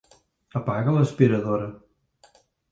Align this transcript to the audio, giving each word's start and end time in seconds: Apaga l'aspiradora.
Apaga 0.59 0.95
l'aspiradora. 0.95 1.71